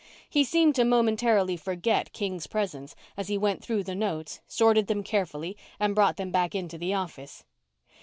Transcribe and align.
He 0.27 0.43
seemed 0.43 0.73
to 0.73 0.83
momentarily 0.83 1.55
forget 1.55 2.11
King's 2.11 2.47
presence 2.47 2.95
as 3.15 3.27
he 3.27 3.37
went 3.37 3.63
through 3.63 3.83
the 3.83 3.93
notes, 3.93 4.41
sorted 4.47 4.87
them 4.87 5.03
carefully, 5.03 5.55
and 5.79 5.93
brought 5.93 6.17
them 6.17 6.31
back 6.31 6.55
into 6.55 6.79
the 6.79 6.91
office. 6.95 7.43